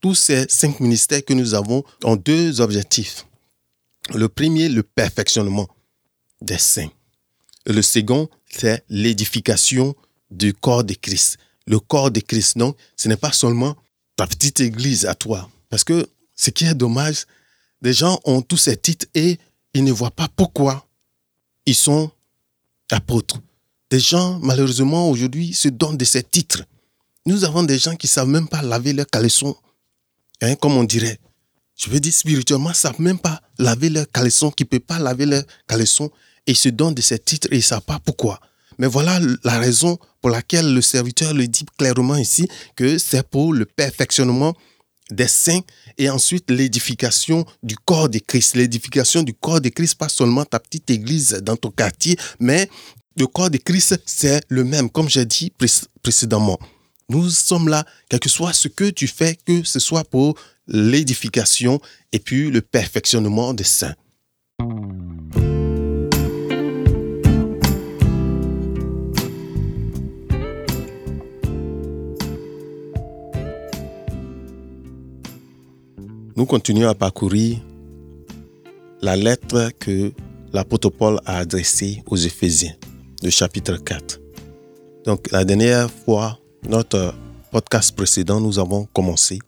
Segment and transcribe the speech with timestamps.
[0.00, 3.26] tous ces cinq ministères que nous avons ont deux objectifs.
[4.14, 5.68] Le premier, le perfectionnement
[6.40, 6.90] des saints.
[7.66, 9.94] Le second, c'est l'édification
[10.30, 11.38] du corps de Christ.
[11.66, 13.76] Le corps de Christ, non, ce n'est pas seulement
[14.16, 15.48] ta petite église à toi.
[15.68, 17.26] Parce que ce qui est dommage,
[17.82, 19.38] des gens ont tous ces titres et
[19.74, 20.86] ils ne voient pas pourquoi
[21.66, 22.10] ils sont
[22.90, 23.38] apôtres.
[23.90, 26.64] Des gens, malheureusement, aujourd'hui, se donnent de ces titres.
[27.26, 29.56] Nous avons des gens qui ne savent même pas laver leurs caleçons,
[30.40, 31.18] hein, comme on dirait.
[31.76, 34.80] Je veux dire, spirituellement, ils ne savent même pas laver leurs caleçons, qui ne peuvent
[34.80, 36.10] pas laver leurs caleçons,
[36.46, 38.40] et ils se donnent de ces titres et ils ne savent pas pourquoi?
[38.78, 43.52] Mais voilà la raison pour laquelle le serviteur le dit clairement ici, que c'est pour
[43.52, 44.54] le perfectionnement
[45.10, 45.60] des saints
[45.98, 48.56] et ensuite l'édification du corps de Christ.
[48.56, 52.70] L'édification du corps de Christ, pas seulement ta petite église dans ton quartier, mais
[53.16, 55.52] le corps de Christ, c'est le même, comme j'ai dit
[56.02, 56.58] précédemment.
[57.12, 60.36] Nous sommes là, quel que soit ce que tu fais, que ce soit pour
[60.68, 61.80] l'édification
[62.12, 63.96] et puis le perfectionnement des saints.
[76.36, 77.58] Nous continuons à parcourir
[79.02, 80.12] la lettre que
[80.52, 82.76] l'apôtre Paul a adressée aux Éphésiens,
[83.24, 84.20] le chapitre 4.
[85.06, 87.14] Donc la dernière fois, notre
[87.50, 89.38] podcast précédent, nous avons commencé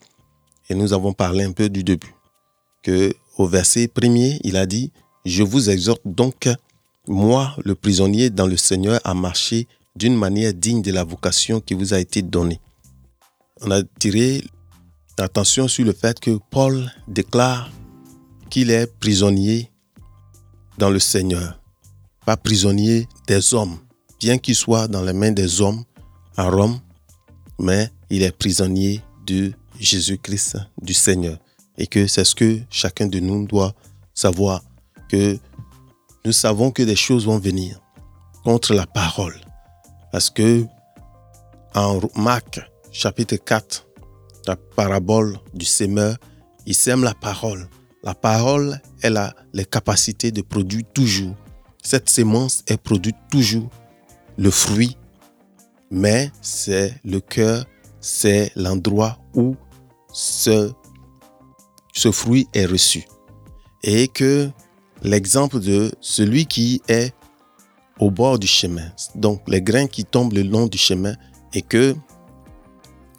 [0.69, 2.15] et nous avons parlé un peu du début.
[2.83, 4.91] Que au verset premier, il a dit
[5.25, 6.49] Je vous exhorte donc,
[7.07, 11.75] moi, le prisonnier dans le Seigneur, à marcher d'une manière digne de la vocation qui
[11.75, 12.61] vous a été donnée.
[13.61, 14.43] On a tiré
[15.19, 17.71] l'attention sur le fait que Paul déclare
[18.51, 19.71] qu'il est prisonnier
[20.79, 21.61] dans le Seigneur,
[22.25, 23.79] pas prisonnier des hommes,
[24.19, 25.85] bien qu'il soit dans les mains des hommes
[26.37, 26.81] à Rome,
[27.59, 31.39] mais il est prisonnier de Jésus-Christ, du Seigneur.
[31.79, 33.75] Et que c'est ce que chacun de nous doit
[34.15, 34.63] savoir,
[35.09, 35.39] que
[36.25, 37.81] nous savons que des choses vont venir
[38.45, 39.41] contre la parole.
[40.13, 40.65] Parce que
[41.75, 42.61] en Marc
[42.93, 43.87] chapitre 4,
[44.47, 46.17] la parabole du semeur,
[46.67, 47.69] il sème la parole.
[48.05, 51.35] La parole, elle a les capacités de produire toujours.
[51.83, 53.71] Cette sémence, elle produit toujours
[54.37, 54.97] le fruit
[55.93, 57.67] mais c'est le cœur,
[58.01, 59.55] c'est l'endroit où
[60.11, 60.73] ce,
[62.11, 63.05] fruit est reçu.
[63.83, 64.49] Et que
[65.03, 67.13] l'exemple de celui qui est
[68.01, 71.15] au bord du chemin, donc les grains qui tombent le long du chemin
[71.53, 71.95] et que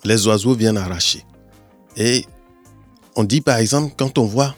[0.04, 1.24] les oiseaux viennent arracher.
[1.96, 2.26] Et
[3.16, 4.56] on dit par exemple, quand on voit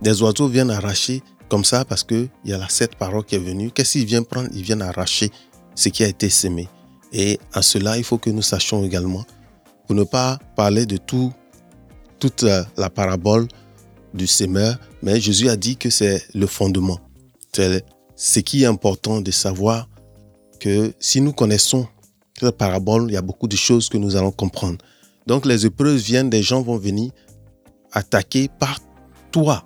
[0.00, 3.40] des oiseaux viennent arracher comme ça parce qu'il y a la cette parole qui est
[3.40, 4.48] venue, qu'est-ce qu'ils viennent prendre?
[4.54, 5.30] Ils viennent arracher
[5.74, 6.66] ce qui a été semé.
[7.18, 9.24] Et à cela, il faut que nous sachions également,
[9.86, 11.32] pour ne pas parler de tout,
[12.18, 13.48] toute la, parabole
[14.12, 17.00] du semeur, mais Jésus a dit que c'est le fondement.
[17.54, 17.82] C'est
[18.16, 19.88] ce qui est important de savoir
[20.60, 21.88] que si nous connaissons
[22.42, 24.76] la parabole, il y a beaucoup de choses que nous allons comprendre.
[25.26, 27.12] Donc les épreuves viennent, des gens vont venir
[27.92, 28.78] attaquer par
[29.32, 29.64] toi.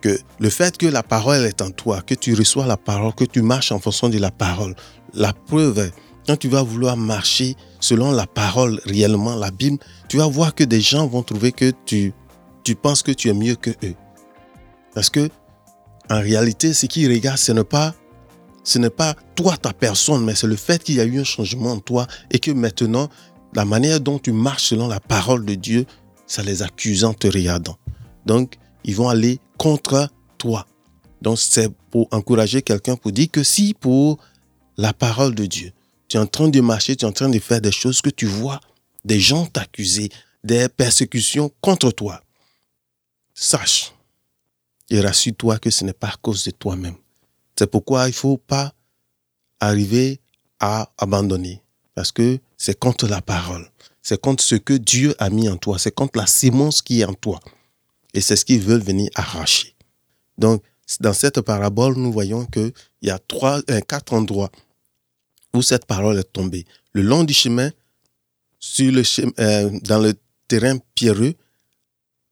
[0.00, 3.24] Que le fait que la parole est en toi, que tu reçois la parole, que
[3.24, 4.74] tu marches en fonction de la parole,
[5.12, 5.90] la preuve
[6.30, 10.62] quand tu vas vouloir marcher selon la parole réellement, la Bible, tu vas voir que
[10.62, 12.12] des gens vont trouver que tu,
[12.62, 13.96] tu penses que tu es mieux que eux.
[14.94, 15.28] Parce que,
[16.08, 17.96] en réalité, ce qu'ils regardent, ce n'est pas,
[18.62, 21.24] ce n'est pas toi, ta personne, mais c'est le fait qu'il y a eu un
[21.24, 23.08] changement en toi et que maintenant,
[23.52, 25.84] la manière dont tu marches selon la parole de Dieu,
[26.28, 27.76] ça les accuse en te regardant.
[28.24, 28.54] Donc,
[28.84, 30.08] ils vont aller contre
[30.38, 30.64] toi.
[31.22, 34.18] Donc, c'est pour encourager quelqu'un pour dire que si pour
[34.76, 35.72] la parole de Dieu,
[36.10, 38.10] tu es en train de marcher, tu es en train de faire des choses que
[38.10, 38.60] tu vois
[39.04, 40.10] des gens t'accuser,
[40.44, 42.22] des persécutions contre toi.
[43.34, 43.94] Sache
[44.90, 46.96] et rassure-toi que ce n'est pas à cause de toi-même.
[47.56, 48.74] C'est pourquoi il ne faut pas
[49.60, 50.20] arriver
[50.58, 51.62] à abandonner.
[51.94, 53.70] Parce que c'est contre la parole.
[54.02, 55.78] C'est contre ce que Dieu a mis en toi.
[55.78, 57.40] C'est contre la sémence qui est en toi.
[58.14, 59.74] Et c'est ce qu'ils veulent venir arracher.
[60.38, 60.62] Donc,
[60.98, 62.72] dans cette parabole, nous voyons qu'il
[63.02, 64.50] y a trois, euh, quatre endroits
[65.54, 66.64] où cette parole est tombée.
[66.92, 67.70] Le long du chemin,
[68.58, 69.02] sur le
[69.40, 70.14] euh, dans le
[70.48, 71.34] terrain pierreux,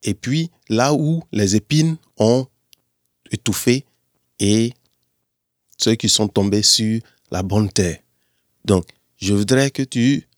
[0.02, 2.46] et puis là où les épines ont
[3.30, 3.84] étouffé
[4.38, 4.72] et
[5.76, 7.00] ceux qui sont tombés sur
[7.30, 7.98] la bonne terre.
[8.64, 8.84] Donc,
[9.16, 10.28] je voudrais que tu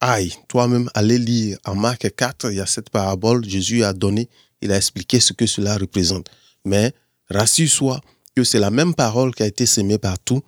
[0.00, 4.28] ailles toi-même aller lire en Marc 4, il y a cette parabole, Jésus a donné,
[4.62, 6.30] il a expliqué ce que cela représente.
[6.64, 6.92] Mais
[7.28, 8.00] rassure-toi
[8.34, 10.42] que c'est la même parole qui a été semée partout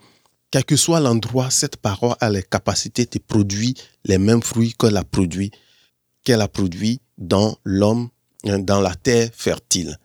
[0.53, 3.73] quel que soit l'endroit, cette parole a la capacité de produire
[4.05, 5.03] les mêmes fruits qu'elle a
[6.49, 8.11] produit dans l'homme,
[8.45, 9.99] hein, dans la terre fertile.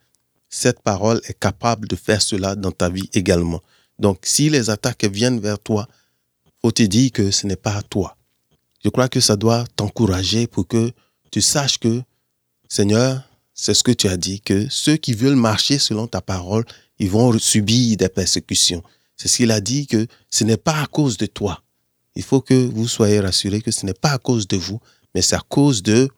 [0.49, 3.61] Cette parole est capable de faire cela dans ta vie également.
[3.99, 5.85] Donc, si les attaques viennent vers toi,
[6.61, 8.15] faut te dire que ce n'est pas à toi.
[8.85, 10.93] Je crois que ça doit t'encourager pour que
[11.29, 12.01] tu saches que,
[12.69, 13.21] Seigneur,
[13.53, 16.63] c'est ce que tu as dit, que ceux qui veulent marcher selon ta parole,
[16.99, 18.81] ils vont subir des persécutions.
[19.17, 21.61] C'est ce qu'il a dit que ce n'est pas à cause de toi.
[22.15, 24.79] Il faut que vous soyez rassurés que ce n'est pas à cause de vous,
[25.13, 26.09] mais c'est à cause de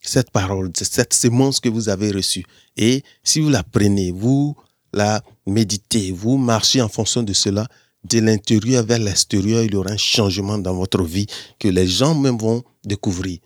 [0.00, 2.44] cette parole, de cette sémence que vous avez reçue.
[2.76, 4.56] Et si vous la prenez, vous
[4.92, 7.66] la méditez, vous marchez en fonction de cela,
[8.04, 11.26] de l'intérieur vers l'extérieur, il y aura un changement dans votre vie
[11.58, 13.38] que les gens même vont découvrir.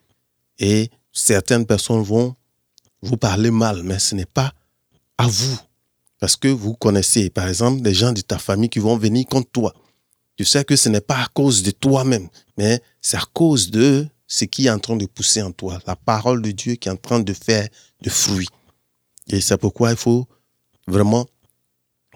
[0.58, 2.36] Et certaines personnes vont
[3.00, 4.52] vous parler mal, mais ce n'est pas
[5.18, 5.58] à vous.
[6.22, 9.50] Parce que vous connaissez, par exemple, des gens de ta famille qui vont venir contre
[9.50, 9.74] toi.
[10.36, 14.06] Tu sais que ce n'est pas à cause de toi-même, mais c'est à cause de
[14.28, 16.92] ce qui est en train de pousser en toi, la parole de Dieu qui est
[16.92, 17.66] en train de faire
[18.02, 18.46] de fruits.
[19.30, 20.28] Et c'est pourquoi il faut
[20.86, 21.26] vraiment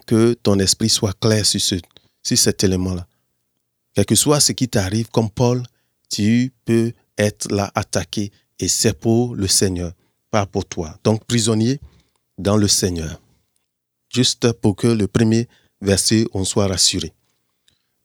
[0.05, 1.75] que ton esprit soit clair sur, ce,
[2.23, 3.05] sur cet élément-là.
[3.93, 5.63] Quel que soit ce qui t'arrive, comme Paul,
[6.09, 9.91] tu peux être là attaqué et c'est pour le Seigneur,
[10.31, 10.97] pas pour toi.
[11.03, 11.81] Donc prisonnier
[12.37, 13.19] dans le Seigneur.
[14.13, 15.47] Juste pour que le premier
[15.81, 17.13] verset, on soit rassuré.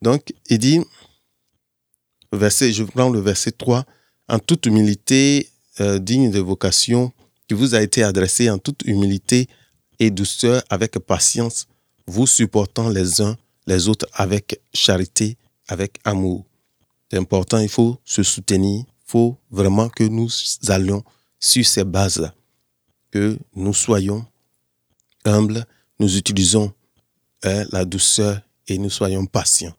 [0.03, 0.81] Donc, il dit,
[2.33, 3.85] verset, je prends le verset 3,
[4.29, 5.49] en toute humilité,
[5.81, 7.13] euh, digne de vocation,
[7.49, 9.49] qui vous a été adressé en toute humilité
[9.99, 11.67] et douceur, avec patience,
[12.07, 15.37] vous supportant les uns les autres avec charité,
[15.69, 16.45] avec amour.
[17.11, 20.29] C'est important, il faut se soutenir, il faut vraiment que nous
[20.69, 21.05] allions
[21.39, 22.35] sur ces bases-là,
[23.11, 24.25] que nous soyons
[25.25, 25.65] humbles,
[25.99, 26.73] nous utilisons
[27.45, 29.75] hein, la douceur et nous soyons patients.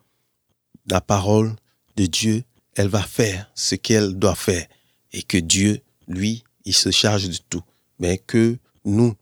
[0.88, 1.56] La parole
[1.96, 2.44] de Dieu,
[2.76, 4.68] elle va faire ce qu'elle doit faire
[5.12, 7.62] et que Dieu, lui, il se charge de tout.
[8.00, 9.16] Mais que nous,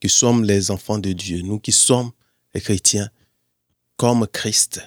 [0.00, 2.10] qui sommes les enfants de Dieu, nous qui sommes
[2.54, 3.08] les chrétiens,
[3.96, 4.82] comme Christ,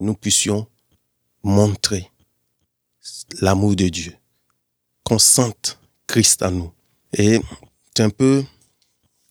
[0.00, 0.66] nous puissions
[1.42, 2.10] montrer
[3.40, 4.14] l'amour de Dieu,
[5.04, 6.72] qu'on sente Christ en nous.
[7.16, 7.40] Et
[7.94, 8.44] c'est un peu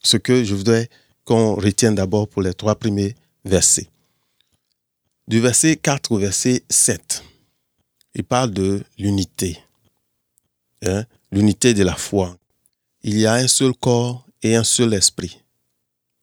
[0.03, 0.89] ce que je voudrais
[1.31, 3.87] qu'on retienne d'abord pour les trois premiers versets.
[5.29, 7.23] Du verset 4 au verset 7,
[8.15, 9.57] il parle de l'unité,
[10.85, 12.37] hein, l'unité de la foi.
[13.03, 15.41] Il y a un seul corps et un seul esprit,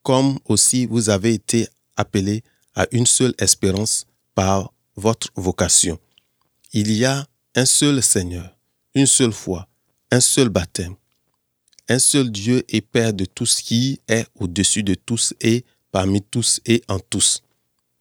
[0.03, 1.67] comme aussi vous avez été
[1.97, 2.45] appelés
[2.75, 5.99] à une seule espérance par votre vocation.
[6.75, 8.55] Il y a un seul Seigneur,
[8.95, 9.69] une seule foi,
[10.11, 10.97] un seul baptême,
[11.89, 16.23] un seul Dieu et Père de tout ce qui est au-dessus de tous et parmi
[16.23, 17.43] tous et en tous.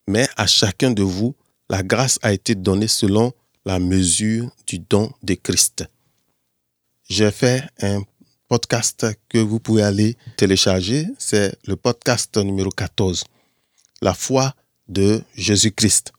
[0.07, 1.35] Mais à chacun de vous,
[1.69, 3.33] la grâce a été donnée selon
[3.65, 5.85] la mesure du don de Christ.
[7.09, 8.01] J'ai fait un
[8.47, 11.07] podcast que vous pouvez aller télécharger.
[11.17, 13.25] C'est le podcast numéro 14.
[14.01, 14.53] La foi
[14.87, 16.13] de Jésus-Christ.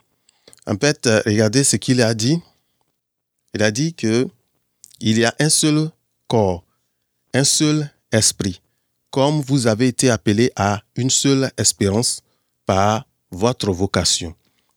[0.67, 2.39] En fait, euh, regardez ce qu'il a dit.
[3.55, 4.29] Il a dit que
[5.01, 5.91] il y a un seul
[6.27, 6.65] corps,
[7.35, 8.61] un seul esprit,
[9.11, 12.23] comme vous avez été appelés à une seule espérance
[12.67, 14.35] par votre vocation.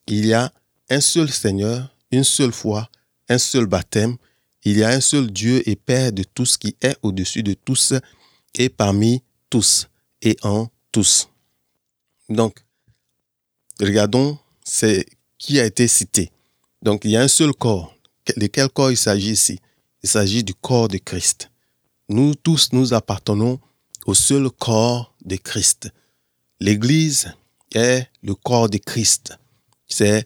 [0.08, 0.52] Il y a
[0.90, 2.90] un seul Seigneur, une seule foi,
[3.30, 4.18] un seul baptême.
[4.64, 7.54] Il y a un seul Dieu et Père de tout ce qui est au-dessus de
[7.54, 7.94] tous
[8.56, 9.88] et parmi tous
[10.22, 11.30] et en tous.
[12.30, 12.64] Donc,
[13.80, 15.04] regardons ce
[15.38, 16.32] qui a été cité.
[16.82, 17.96] Donc, il y a un seul corps.
[18.38, 19.60] De quel corps il s'agit ici?
[20.04, 21.51] Il s'agit du corps de Christ.
[22.12, 23.58] Nous tous, nous appartenons
[24.06, 25.88] au seul corps de Christ.
[26.60, 27.34] L'Église
[27.74, 29.38] est le corps de Christ.
[29.88, 30.26] C'est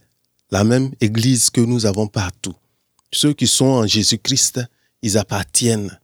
[0.49, 2.55] la même Église que nous avons partout.
[3.13, 4.61] Ceux qui sont en Jésus-Christ,
[5.03, 5.99] ils appartiennent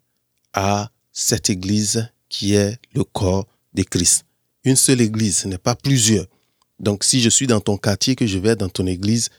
[0.54, 4.26] à cette Église qui est le corps de Christ.
[4.64, 6.28] Une seule Église, ce n'est pas plusieurs.
[6.80, 9.30] Donc, si je suis dans ton quartier, que je vais dans ton église,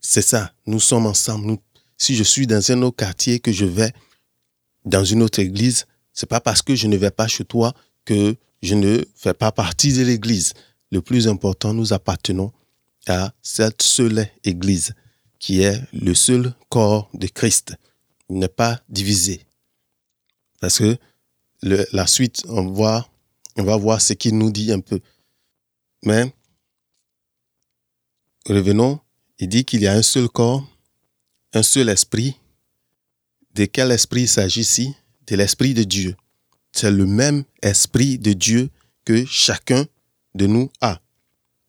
[0.00, 0.52] c'est ça.
[0.66, 1.56] Nous sommes ensemble.
[1.98, 3.92] si je suis dans un autre quartier, que je vais
[4.84, 8.36] dans une autre église, c'est pas parce que je ne vais pas chez toi que
[8.62, 10.54] je ne fais pas partie de l'église.
[10.90, 12.52] Le plus important, nous appartenons
[13.06, 14.94] à cette seule église
[15.38, 17.74] qui est le seul corps de Christ.
[18.28, 19.46] Il n'est pas divisé.
[20.60, 20.96] Parce que
[21.62, 23.08] la suite, on va,
[23.56, 25.00] on va voir ce qu'il nous dit un peu.
[26.04, 26.32] Mais
[28.46, 29.00] revenons,
[29.38, 30.66] il dit qu'il y a un seul corps,
[31.54, 32.36] un seul esprit.
[33.54, 34.94] De quel esprit il s'agit ici?
[35.26, 36.16] De l'esprit de Dieu.
[36.72, 38.70] C'est le même esprit de Dieu
[39.04, 39.86] que chacun
[40.34, 41.00] de nous a.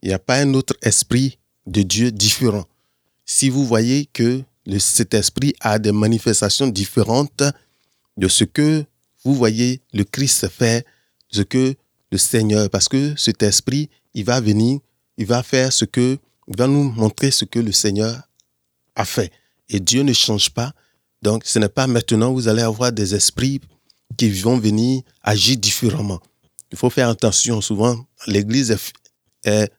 [0.01, 2.65] Il n'y a pas un autre esprit de Dieu différent.
[3.25, 4.43] Si vous voyez que
[4.79, 7.43] cet esprit a des manifestations différentes
[8.17, 8.85] de ce que
[9.23, 10.81] vous voyez le Christ faire,
[11.29, 11.75] ce que
[12.11, 14.79] le Seigneur, parce que cet esprit, il va venir,
[15.17, 18.21] il va faire ce que, il va nous montrer ce que le Seigneur
[18.95, 19.31] a fait.
[19.69, 20.73] Et Dieu ne change pas.
[21.21, 23.61] Donc, ce n'est pas maintenant vous allez avoir des esprits
[24.17, 26.19] qui vont venir agir différemment.
[26.71, 27.61] Il faut faire attention.
[27.61, 27.97] Souvent,
[28.27, 28.75] l'Église
[29.43, 29.71] est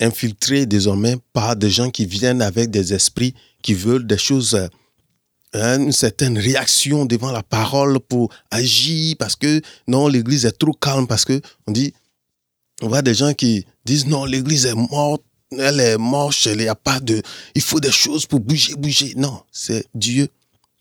[0.00, 4.58] infiltrée désormais par des gens qui viennent avec des esprits qui veulent des choses
[5.54, 10.72] Hein, une certaine réaction devant la parole pour agir parce que non, l'église est trop
[10.72, 11.94] calme parce que on dit,
[12.82, 15.22] on voit des gens qui disent non, l'église est morte,
[15.56, 17.22] elle est moche, il n'y a pas de,
[17.54, 19.14] il faut des choses pour bouger, bouger.
[19.16, 20.26] Non, c'est Dieu,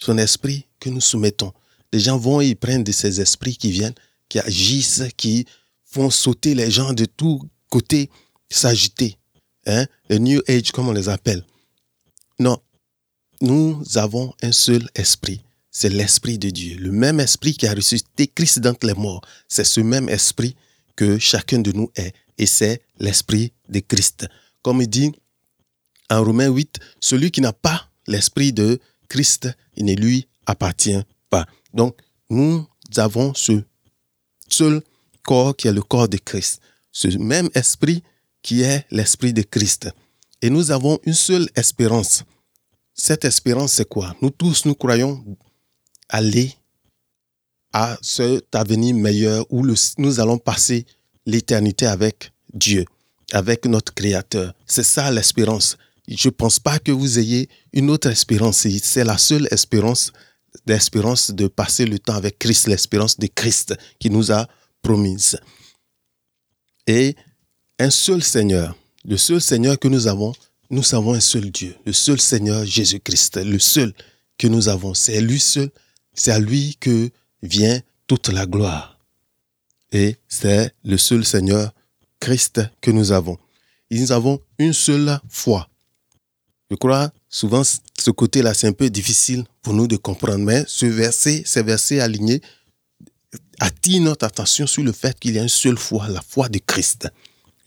[0.04, 1.54] son esprit que nous soumettons.
[1.94, 3.94] Les gens vont et ils prennent de ces esprits qui viennent,
[4.28, 5.46] qui agissent, qui
[5.86, 8.10] font sauter les gens de tous côtés,
[8.50, 9.18] s'agiter.
[9.66, 9.86] Hein?
[10.10, 11.46] Le New Age, comme on les appelle.
[12.38, 12.58] Non,
[13.40, 15.42] nous avons un seul esprit.
[15.72, 16.78] C'est l'esprit de Dieu.
[16.78, 19.22] Le même esprit qui a ressuscité Christ d'entre les morts.
[19.48, 20.56] C'est ce même esprit
[20.98, 22.14] que chacun de nous est.
[22.38, 24.28] Et c'est l'esprit de Christ.
[24.62, 25.12] Comme il dit
[26.10, 28.80] en Romains 8, celui qui n'a pas l'esprit de
[29.14, 31.46] Christ, ne lui appartient pas.
[31.74, 32.68] Donc, nous
[32.98, 33.64] avons ce
[34.50, 34.82] seul
[35.24, 36.62] corps qui est le corps de Christ.
[36.92, 38.04] Ce même esprit
[38.42, 39.90] qui est l'esprit de Christ.
[40.42, 42.24] Et nous avons une seule espérance
[42.94, 44.16] cette espérance, c'est quoi?
[44.22, 45.24] Nous tous, nous croyons
[46.10, 46.54] aller
[47.72, 49.66] à cet avenir meilleur où
[49.98, 50.86] nous allons passer
[51.26, 52.86] l'éternité avec Dieu,
[53.32, 54.54] avec notre Créateur.
[54.68, 55.78] C'est ça l'espérance.
[56.08, 58.68] Je ne pense pas que vous ayez une autre espérance.
[58.82, 60.12] C'est la seule espérance,
[60.66, 64.48] l'espérance de passer le temps avec Christ, l'espérance de Christ qui nous a
[64.82, 65.40] promise.
[66.88, 67.16] Et
[67.80, 70.34] un seul Seigneur, le seul Seigneur que nous avons,
[70.70, 73.94] nous avons un seul Dieu, le seul Seigneur Jésus-Christ, le seul
[74.38, 74.94] que nous avons.
[74.94, 75.70] C'est lui seul,
[76.14, 77.10] c'est à lui que
[77.42, 79.00] vient toute la gloire.
[79.92, 81.72] Et c'est le seul Seigneur
[82.20, 83.38] Christ que nous avons.
[83.92, 85.70] Nous avons une seule foi.
[86.74, 90.88] Je crois, souvent, ce côté-là, c'est un peu difficile pour nous de comprendre, mais ce
[90.88, 92.42] verset, ces versets alignés,
[93.60, 96.58] attirent notre attention sur le fait qu'il y a une seule foi, la foi de
[96.58, 97.08] Christ.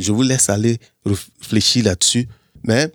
[0.01, 2.29] Je vous laisse aller réfléchir là-dessus
[2.65, 2.93] mais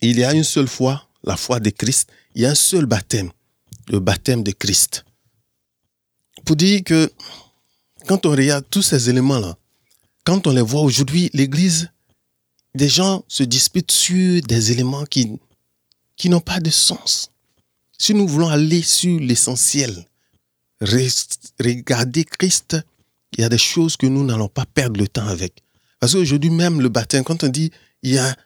[0.00, 2.10] il y a une seule foi, la foi de Christ.
[2.34, 3.30] Il y a un seul baptême,
[3.86, 5.04] le baptême de Christ.
[6.44, 7.08] Pour dire que
[8.08, 9.56] quand on regarde tous ces éléments-là,
[10.24, 11.90] quand on les voit aujourd'hui, l'Église,
[12.74, 15.38] des gens se disputent sur des éléments qui,
[16.26, 17.30] n'ont pas de sens.
[17.98, 20.06] Si nous voulons aller sur l'essentiel,
[20.80, 22.76] regarder Christ,
[23.32, 25.62] il y a des choses que nous n'allons pas perdre le temps avec.
[25.98, 27.70] Parce qu'aujourd'hui même, le baptême, quand on dit
[28.02, 28.36] il y a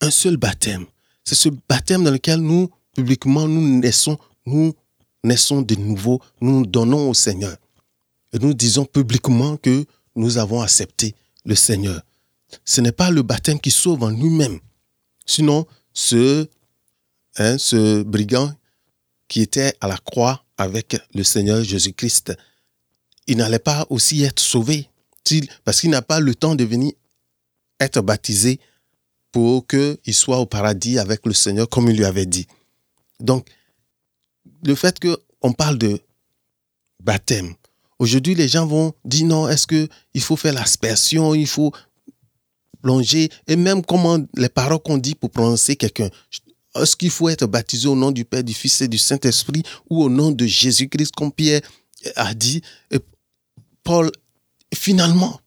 [0.00, 0.86] un seul baptême.
[1.24, 4.74] C'est ce baptême dans lequel nous, publiquement, nous naissons, nous
[5.22, 7.56] naissons de nouveau, nous nous donnons au Seigneur.
[8.32, 9.84] Et nous disons publiquement que
[10.16, 12.02] nous avons accepté le Seigneur.
[12.64, 14.58] Ce n'est pas le baptême qui sauve en lui-même.
[15.26, 16.48] Sinon, ce,
[17.36, 18.52] hein, ce brigand
[19.28, 22.32] qui était à la croix avec le Seigneur Jésus-Christ,
[23.26, 24.88] il n'allait pas aussi être sauvé
[25.64, 26.92] parce qu'il n'a pas le temps de venir
[27.80, 28.60] être baptisé
[29.32, 32.46] pour qu'il soit au paradis avec le Seigneur comme il lui avait dit.
[33.20, 33.48] Donc,
[34.64, 36.00] le fait qu'on parle de
[37.00, 37.54] baptême,
[37.98, 41.72] aujourd'hui les gens vont dire non, est-ce qu'il faut faire l'aspersion, il faut
[42.88, 46.08] plonger, et même comment les paroles qu'on dit pour prononcer quelqu'un.
[46.74, 50.02] Est-ce qu'il faut être baptisé au nom du Père, du Fils et du Saint-Esprit ou
[50.02, 51.60] au nom de Jésus-Christ, comme Pierre
[52.16, 52.62] a dit?
[53.82, 54.10] Paul,
[54.74, 55.38] finalement,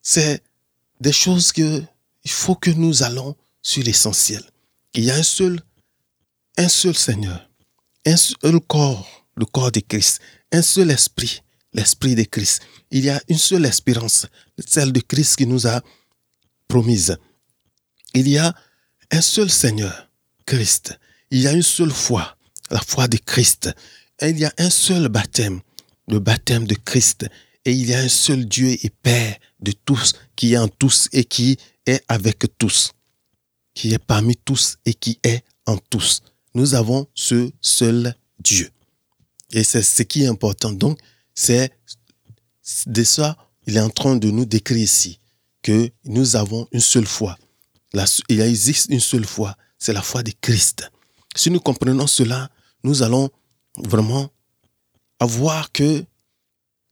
[0.00, 0.42] c'est
[0.98, 1.82] des choses que
[2.24, 4.42] il faut que nous allons sur l'essentiel.
[4.94, 5.60] Il y a un seul,
[6.56, 7.50] un seul Seigneur,
[8.06, 10.20] un seul corps, le corps de Christ,
[10.52, 11.42] un seul esprit,
[11.74, 12.62] l'esprit de Christ.
[12.90, 14.26] Il y a une seule espérance,
[14.66, 15.82] celle de Christ qui nous a
[18.14, 18.54] Il y a
[19.10, 20.08] un seul Seigneur,
[20.46, 20.98] Christ.
[21.30, 22.36] Il y a une seule foi,
[22.70, 23.70] la foi de Christ.
[24.22, 25.60] Il y a un seul baptême,
[26.08, 27.26] le baptême de Christ.
[27.64, 31.08] Et il y a un seul Dieu et Père de tous, qui est en tous
[31.12, 32.92] et qui est avec tous,
[33.74, 36.22] qui est parmi tous et qui est en tous.
[36.54, 38.70] Nous avons ce seul Dieu.
[39.52, 40.72] Et c'est ce qui est important.
[40.72, 40.98] Donc,
[41.34, 41.70] c'est
[42.86, 43.36] de ça,
[43.66, 45.18] il est en train de nous décrire ici
[45.62, 47.36] que nous avons une seule foi.
[48.28, 50.90] il existe une seule foi, c'est la foi de Christ.
[51.34, 52.50] Si nous comprenons cela,
[52.84, 53.30] nous allons
[53.76, 54.30] vraiment
[55.18, 56.04] avoir que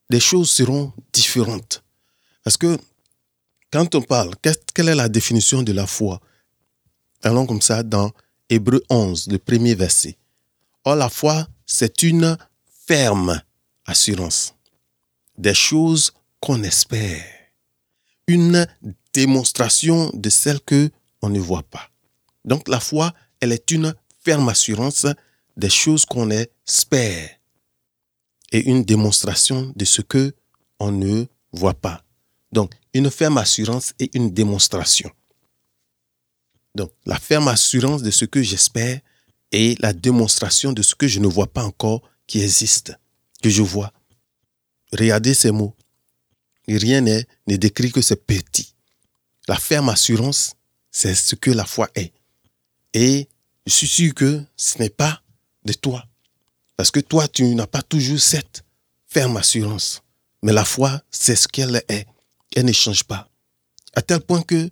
[0.09, 1.83] les choses seront différentes.
[2.43, 2.79] Parce que
[3.73, 4.35] quand on parle,
[4.75, 6.21] quelle est la définition de la foi?
[7.23, 8.11] Allons comme ça dans
[8.49, 10.17] Hébreu 11, le premier verset.
[10.85, 12.37] Or, la foi, c'est une
[12.87, 13.41] ferme
[13.85, 14.55] assurance
[15.39, 17.40] des choses qu'on espère.
[18.31, 18.67] Une
[19.13, 21.91] démonstration de celles que on ne voit pas.
[22.45, 25.07] Donc la foi, elle est une ferme assurance
[25.57, 27.29] des choses qu'on espère
[28.53, 30.35] et une démonstration de ce que
[30.79, 32.05] on ne voit pas.
[32.53, 35.11] Donc, une ferme assurance et une démonstration.
[36.75, 39.01] Donc, la ferme assurance de ce que j'espère
[39.53, 42.93] et la démonstration de ce que je ne vois pas encore qui existe,
[43.43, 43.93] que je vois.
[44.93, 45.75] Regardez ces mots.
[46.69, 48.75] Rien n'est décrit que c'est petit.
[49.49, 50.55] La ferme assurance,
[50.91, 52.13] c'est ce que la foi est.
[52.95, 53.29] Et
[53.67, 55.23] je suis sûr que ce n'est pas
[55.65, 56.05] de toi.
[56.77, 58.65] Parce que toi, tu n'as pas toujours cette
[59.07, 60.03] ferme assurance.
[60.43, 62.07] Mais la foi, c'est ce qu'elle est.
[62.57, 63.29] Elle ne change pas.
[63.95, 64.71] À tel point que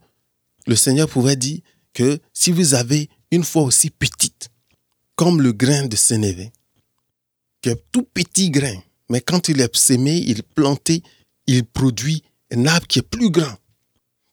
[0.67, 1.61] le Seigneur pouvait dire
[1.93, 4.49] que si vous avez une foi aussi petite,
[5.17, 6.53] comme le grain de sénévé,
[7.63, 8.81] que tout petit grain,
[9.11, 11.03] mais quand il est sémé, il est planté,
[11.49, 13.57] il produit un arbre qui est plus grand.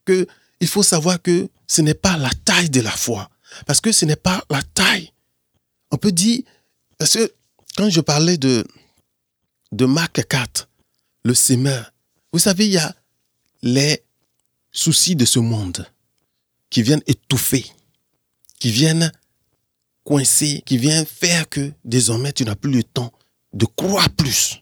[0.06, 0.28] Que
[0.60, 3.30] il faut savoir que ce n'est pas la taille de la foi,
[3.66, 5.12] parce que ce n'est pas la taille.
[5.92, 6.44] On peut dire,
[6.98, 7.34] parce que
[7.76, 8.64] quand je parlais de,
[9.72, 10.70] de Marc 4,
[11.24, 11.92] le semeur,
[12.32, 12.96] vous savez, il y a
[13.62, 14.04] les
[14.72, 15.88] soucis de ce monde
[16.70, 17.66] qui viennent étouffer,
[18.60, 19.12] qui viennent
[20.04, 23.12] coincer, qui viennent faire que désormais tu n'as plus le temps
[23.54, 24.62] de croire plus,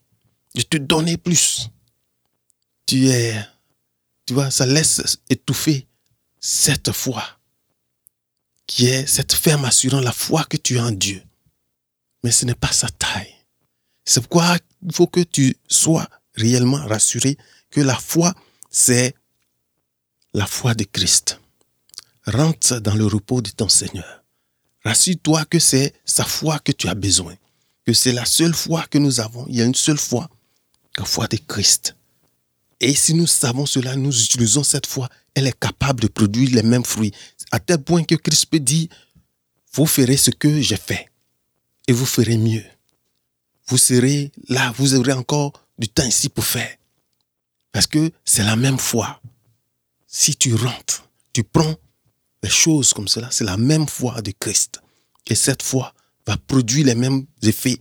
[0.56, 1.70] de te donner plus.
[2.86, 3.36] Tu es,
[4.26, 5.88] tu vois, ça laisse étouffer
[6.40, 7.24] cette foi
[8.68, 11.22] qui est cette ferme assurant la foi que tu as en Dieu.
[12.24, 13.34] Mais ce n'est pas sa taille.
[14.06, 17.38] C'est pourquoi il faut que tu sois réellement rassuré
[17.70, 18.34] que la foi,
[18.70, 19.16] c'est
[20.34, 21.40] la foi de Christ.
[22.26, 24.24] Rentre dans le repos de ton Seigneur.
[24.86, 27.36] Rassure-toi que c'est sa foi que tu as besoin,
[27.86, 29.46] que c'est la seule foi que nous avons.
[29.48, 30.30] Il y a une seule foi,
[30.98, 31.96] la foi de Christ.
[32.86, 36.64] Et si nous savons cela, nous utilisons cette foi, elle est capable de produire les
[36.64, 37.14] mêmes fruits,
[37.50, 38.90] à tel point que Christ peut dire,
[39.72, 41.10] vous ferez ce que j'ai fait,
[41.88, 42.66] et vous ferez mieux.
[43.68, 46.76] Vous serez là, vous aurez encore du temps ici pour faire.
[47.72, 49.22] Parce que c'est la même foi.
[50.06, 51.78] Si tu rentres, tu prends
[52.44, 54.82] les choses comme cela, c'est la même foi de Christ.
[55.28, 55.94] Et cette foi
[56.28, 57.80] va produire les mêmes effets,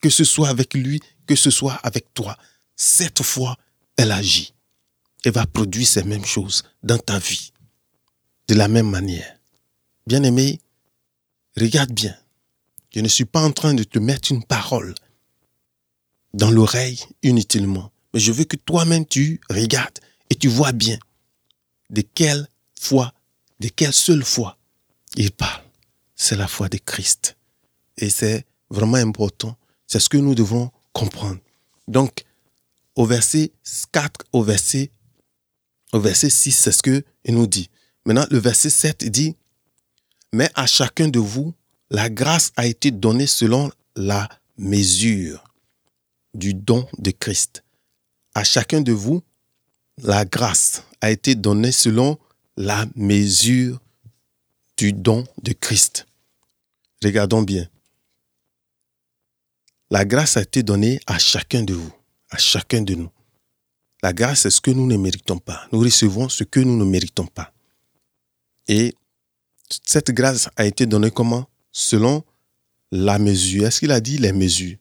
[0.00, 2.38] que ce soit avec lui, que ce soit avec toi.
[2.76, 3.56] Cette foi,
[4.00, 4.54] elle agit
[5.24, 7.52] et va produire ces mêmes choses dans ta vie.
[8.48, 9.38] De la même manière.
[10.06, 10.58] Bien-aimé,
[11.54, 12.16] regarde bien.
[12.94, 14.94] Je ne suis pas en train de te mettre une parole
[16.32, 17.92] dans l'oreille inutilement.
[18.14, 19.98] Mais je veux que toi-même tu regardes
[20.30, 20.98] et tu vois bien
[21.90, 22.48] de quelle
[22.80, 23.12] foi,
[23.60, 24.56] de quelle seule foi
[25.16, 25.62] il parle.
[26.16, 27.36] C'est la foi de Christ.
[27.98, 29.56] Et c'est vraiment important.
[29.86, 31.40] C'est ce que nous devons comprendre.
[31.86, 32.24] Donc,
[33.00, 33.50] au verset
[33.92, 34.90] 4, au verset,
[35.94, 37.70] au verset 6, c'est ce qu'il nous dit.
[38.04, 39.36] Maintenant, le verset 7 dit,
[40.34, 41.54] Mais à chacun de vous,
[41.88, 45.42] la grâce a été donnée selon la mesure
[46.34, 47.64] du don de Christ.
[48.34, 49.22] À chacun de vous,
[50.02, 52.18] la grâce a été donnée selon
[52.58, 53.80] la mesure
[54.76, 56.06] du don de Christ.
[57.02, 57.66] Regardons bien.
[59.90, 61.92] La grâce a été donnée à chacun de vous,
[62.30, 63.10] à chacun de nous.
[64.02, 65.66] La grâce, c'est ce que nous ne méritons pas.
[65.72, 67.52] Nous recevons ce que nous ne méritons pas.
[68.66, 68.94] Et
[69.84, 71.48] cette grâce a été donnée comment?
[71.72, 72.24] Selon
[72.90, 73.66] la mesure.
[73.66, 74.78] Est-ce qu'il a dit les mesures?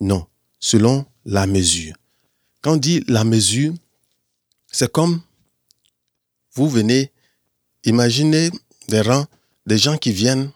[0.00, 0.26] Non
[0.60, 1.94] selon la mesure.
[2.60, 3.72] Quand on dit la mesure,
[4.70, 5.22] c'est comme
[6.52, 7.10] vous venez,
[7.84, 8.50] imaginez
[8.88, 9.26] des rangs,
[9.66, 10.50] des gens qui viennent,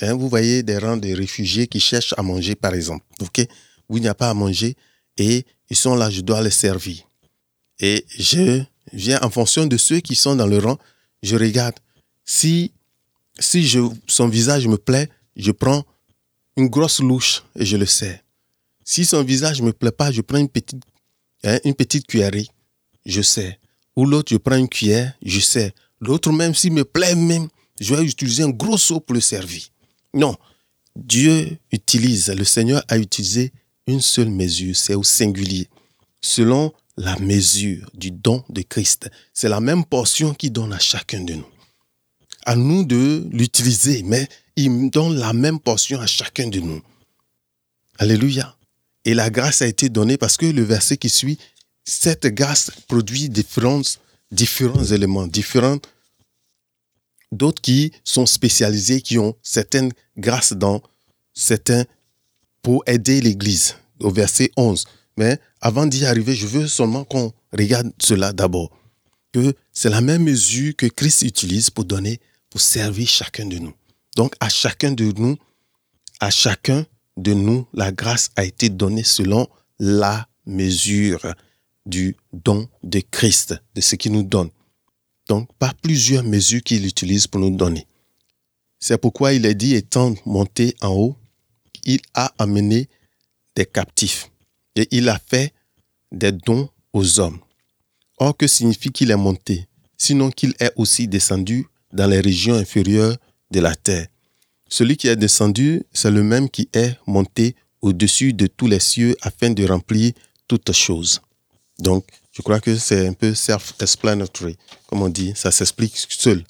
[0.00, 3.46] hein, vous voyez des rangs de réfugiés qui cherchent à manger, par exemple, ok,
[3.88, 4.74] où il n'y a pas à manger
[5.16, 6.98] et ils sont là, je dois les servir.
[7.80, 10.78] Et je viens en fonction de ceux qui sont dans le rang,
[11.22, 11.74] je regarde.
[12.24, 12.72] Si,
[13.38, 15.84] si je, son visage me plaît, je prends
[16.56, 18.20] une grosse louche et je le sers.
[18.84, 20.82] Si son visage ne me plaît pas, je prends une petite,
[21.44, 22.46] hein, une petite cuillerée,
[23.04, 23.58] je sais.
[23.96, 25.74] Ou l'autre, je prends une cuillère, je sais.
[26.00, 27.48] L'autre, même s'il me plaît, même,
[27.80, 29.62] je vais utiliser un gros seau pour le servir.
[30.14, 30.36] Non.
[30.94, 33.52] Dieu utilise, le Seigneur a utilisé
[33.86, 35.68] une seule mesure, c'est au singulier,
[36.20, 39.10] selon la mesure du don de Christ.
[39.32, 41.46] C'est la même portion qu'il donne à chacun de nous.
[42.44, 46.82] À nous de l'utiliser, mais il donne la même portion à chacun de nous.
[47.98, 48.56] Alléluia.
[49.04, 51.38] Et la grâce a été donnée parce que le verset qui suit,
[51.84, 53.82] cette grâce produit différents,
[54.32, 55.78] différents éléments, différents,
[57.30, 60.82] d'autres qui sont spécialisés, qui ont certaines grâces dans
[61.34, 61.84] certains,
[62.66, 64.86] pour aider l'Église au verset 11.
[65.16, 68.76] Mais avant d'y arriver, je veux seulement qu'on regarde cela d'abord.
[69.30, 72.18] Que c'est la même mesure que Christ utilise pour donner,
[72.50, 73.72] pour servir chacun de nous.
[74.16, 75.36] Donc à chacun de nous,
[76.18, 76.84] à chacun
[77.16, 79.46] de nous, la grâce a été donnée selon
[79.78, 81.36] la mesure
[81.86, 84.50] du don de Christ, de ce qu'il nous donne.
[85.28, 87.86] Donc, pas plusieurs mesures qu'il utilise pour nous donner.
[88.80, 91.16] C'est pourquoi il est dit, étant monté en haut,
[91.86, 92.88] il a amené
[93.54, 94.30] des captifs
[94.74, 95.54] et il a fait
[96.12, 97.38] des dons aux hommes.
[98.18, 99.66] Or, que signifie qu'il est monté
[99.98, 103.16] Sinon qu'il est aussi descendu dans les régions inférieures
[103.50, 104.08] de la terre.
[104.68, 109.16] Celui qui est descendu, c'est le même qui est monté au-dessus de tous les cieux
[109.22, 110.12] afin de remplir
[110.48, 111.22] toutes choses.
[111.78, 116.44] Donc, je crois que c'est un peu self-explanatory, comme on dit, ça s'explique seul.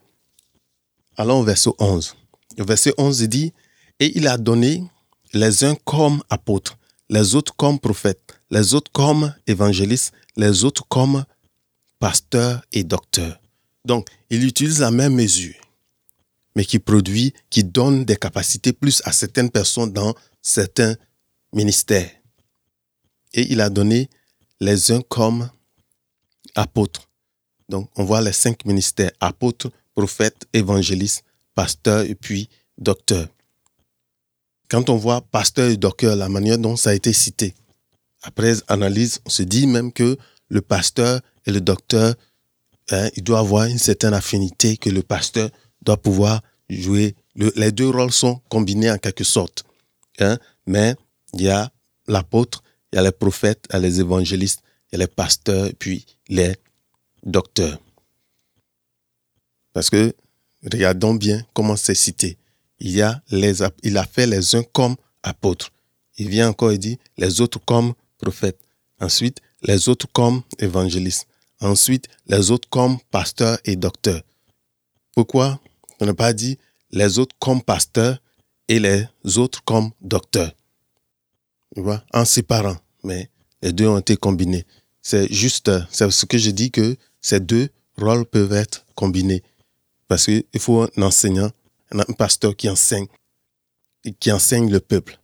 [1.16, 2.16] Allons au verset 11.
[2.58, 3.52] Le verset 11 dit,
[4.00, 4.82] Et il a donné
[5.32, 11.24] les uns comme apôtres, les autres comme prophètes, les autres comme évangélistes, les autres comme
[11.98, 13.40] pasteurs et docteurs.
[13.84, 15.54] Donc, il utilise la même mesure,
[16.54, 20.94] mais qui produit, qui donne des capacités plus à certaines personnes dans certains
[21.52, 22.10] ministères.
[23.32, 24.08] Et il a donné
[24.60, 25.48] les uns comme
[26.54, 27.08] apôtres.
[27.68, 33.28] Donc, on voit les cinq ministères, apôtres, prophètes, évangélistes, pasteurs et puis docteurs.
[34.68, 37.54] Quand on voit pasteur et docteur, la manière dont ça a été cité,
[38.22, 40.16] après analyse, on se dit même que
[40.48, 42.14] le pasteur et le docteur,
[42.90, 45.50] hein, il doit avoir une certaine affinité que le pasteur
[45.82, 47.14] doit pouvoir jouer.
[47.36, 49.64] les deux rôles sont combinés en quelque sorte.
[50.18, 50.96] Hein, mais
[51.34, 51.70] il y a
[52.08, 55.12] l'apôtre, il y a les prophètes, il y a les évangélistes, il y a les
[55.12, 56.56] pasteurs, puis les
[57.22, 57.78] docteurs.
[59.72, 60.14] Parce que,
[60.64, 62.38] regardons bien comment c'est cité
[62.78, 65.70] il, a fait les uns comme apôtres.
[66.18, 68.58] Il vient encore et dit les autres comme prophètes.
[69.00, 71.26] Ensuite, les autres comme évangélistes.
[71.60, 74.22] Ensuite, les autres comme pasteurs et docteurs.
[75.14, 75.60] Pourquoi
[76.00, 76.58] on n'a pas dit
[76.90, 78.18] les autres comme pasteurs
[78.68, 80.52] et les autres comme docteurs?
[81.74, 83.30] Tu vois, En séparant, mais
[83.62, 84.66] les deux ont été combinés.
[85.02, 89.42] C'est juste, c'est ce que je dis que ces deux rôles peuvent être combinés.
[90.08, 91.50] Parce qu'il faut un enseignant
[91.92, 93.06] un pasteur qui enseigne,
[94.20, 95.18] qui enseigne le peuple.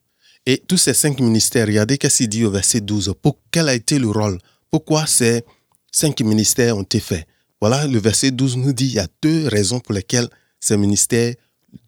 [0.47, 3.15] Et tous ces cinq ministères, regardez qu'est-ce qu'il dit au verset 12.
[3.23, 4.39] Pour, quel a été le rôle?
[4.71, 5.45] Pourquoi ces
[5.93, 7.27] cinq ministères ont été faits?
[7.61, 11.35] Voilà, le verset 12 nous dit il y a deux raisons pour lesquelles ces ministères,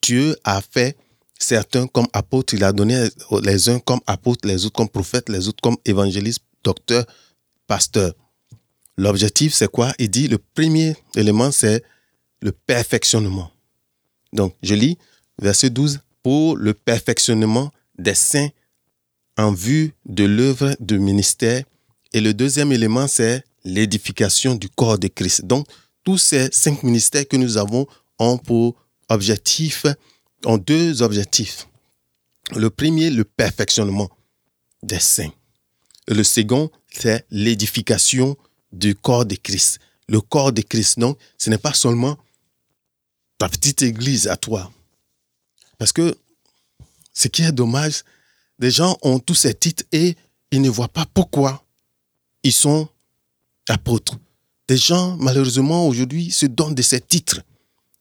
[0.00, 0.96] Dieu a fait
[1.38, 3.08] certains comme apôtres, il a donné
[3.42, 7.04] les uns comme apôtres, les autres comme prophètes, les autres comme évangélistes, docteurs,
[7.66, 8.14] pasteurs.
[8.96, 9.92] L'objectif, c'est quoi?
[9.98, 11.82] Il dit le premier élément, c'est
[12.40, 13.50] le perfectionnement.
[14.34, 14.98] Donc, je lis
[15.40, 18.48] verset 12, pour le perfectionnement des saints
[19.36, 21.64] en vue de l'œuvre de ministère.
[22.12, 25.44] Et le deuxième élément, c'est l'édification du corps de Christ.
[25.44, 25.66] Donc,
[26.04, 27.86] tous ces cinq ministères que nous avons
[28.18, 28.76] ont pour
[29.08, 29.86] objectif,
[30.44, 31.66] ont deux objectifs.
[32.54, 34.10] Le premier, le perfectionnement
[34.82, 35.32] des saints.
[36.08, 38.36] le second, c'est l'édification
[38.72, 39.78] du corps de Christ.
[40.08, 42.18] Le corps de Christ, donc, ce n'est pas seulement
[43.38, 44.70] ta petite église à toi.
[45.78, 46.16] Parce que
[47.12, 48.02] ce qui est dommage,
[48.58, 50.16] des gens ont tous ces titres et
[50.50, 51.64] ils ne voient pas pourquoi
[52.42, 52.88] ils sont
[53.68, 54.16] apôtres.
[54.68, 57.40] Des gens, malheureusement, aujourd'hui, se donnent de ces titres.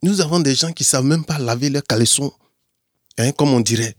[0.01, 2.33] Nous avons des gens qui ne savent même pas laver leurs caleçons,
[3.17, 3.95] hein, comme on dirait.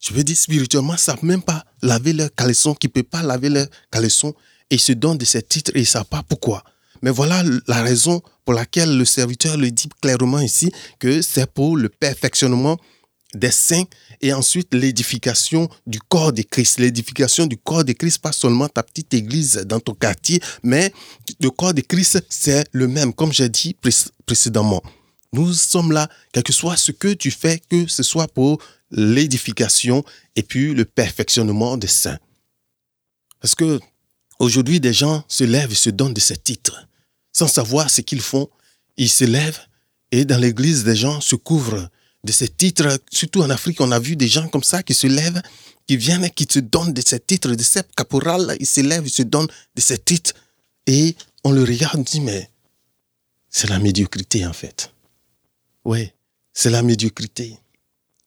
[0.00, 3.22] Je veux dire, spirituellement, ne savent même pas laver leurs caleçons, qui ne peuvent pas
[3.22, 4.34] laver leurs caleçons,
[4.70, 6.64] et se donnent de ces titres et ils ne savent pas pourquoi.
[7.02, 11.76] Mais voilà la raison pour laquelle le serviteur le dit clairement ici, que c'est pour
[11.76, 12.76] le perfectionnement
[13.34, 13.84] des saints
[14.20, 16.78] et ensuite l'édification du corps de Christ.
[16.78, 20.92] L'édification du corps de Christ, pas seulement ta petite église dans ton quartier, mais
[21.40, 23.76] le corps de Christ, c'est le même, comme j'ai dit
[24.26, 24.82] précédemment.
[25.32, 28.60] Nous sommes là, quel que soit ce que tu fais, que ce soit pour
[28.90, 32.18] l'édification et puis le perfectionnement des saints.
[33.40, 33.78] Parce que
[34.40, 36.88] aujourd'hui, des gens se lèvent et se donnent de ces titres
[37.40, 38.48] sans savoir ce qu'ils font.
[38.98, 39.60] Ils se lèvent
[40.12, 41.88] et dans l'église, des gens se couvrent
[42.22, 43.00] de ces titres.
[43.10, 45.40] Surtout en Afrique, on a vu des gens comme ça qui se lèvent,
[45.86, 48.56] qui viennent, qui se donnent de ces titres, de ces caporales.
[48.60, 50.34] Ils se lèvent, ils se donnent de ces titres.
[50.86, 52.50] Et on le regarde, on dit, mais
[53.48, 54.92] c'est la médiocrité en fait.
[55.84, 56.10] Oui,
[56.52, 57.56] c'est la médiocrité.